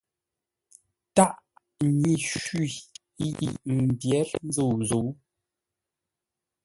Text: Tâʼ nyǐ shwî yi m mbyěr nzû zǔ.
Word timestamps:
Tâʼ 1.15 1.33
nyǐ 1.99 2.13
shwî 2.29 2.67
yi 3.37 3.47
m 3.73 3.75
mbyěr 3.87 4.27
nzû 4.47 4.67
zǔ. 4.89 5.01